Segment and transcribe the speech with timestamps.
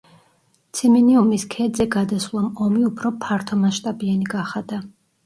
[0.77, 4.81] ციმინიუმის ქედზე გადასვლამ ომი უფრო ფართომასშტაბიანი გახადა.